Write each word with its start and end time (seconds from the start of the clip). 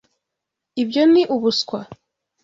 Ibyo 0.81 1.01
ni 1.11 1.21
ubuswa. 1.35 1.79